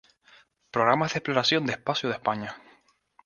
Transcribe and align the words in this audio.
Programas 0.71 1.13
de 1.13 1.19
Exploración 1.19 1.67
de 1.67 1.73
Espacio 1.73 2.09
de 2.09 2.15
España. 2.15 2.55